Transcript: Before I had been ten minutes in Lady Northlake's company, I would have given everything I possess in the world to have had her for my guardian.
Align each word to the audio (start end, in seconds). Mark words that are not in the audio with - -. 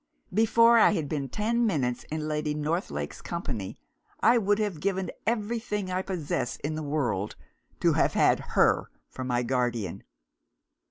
Before 0.33 0.79
I 0.79 0.93
had 0.93 1.07
been 1.07 1.29
ten 1.29 1.67
minutes 1.67 2.05
in 2.05 2.27
Lady 2.27 2.55
Northlake's 2.55 3.21
company, 3.21 3.77
I 4.19 4.39
would 4.39 4.57
have 4.57 4.79
given 4.79 5.11
everything 5.27 5.91
I 5.91 6.01
possess 6.01 6.55
in 6.55 6.73
the 6.73 6.81
world 6.81 7.35
to 7.81 7.93
have 7.93 8.13
had 8.13 8.39
her 8.55 8.89
for 9.11 9.23
my 9.23 9.43
guardian. 9.43 10.03